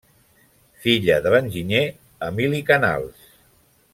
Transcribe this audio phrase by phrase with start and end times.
[0.85, 1.83] Filla de l'enginyer
[2.31, 3.31] Emili Canals.